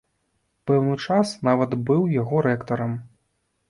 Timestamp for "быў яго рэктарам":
1.93-3.01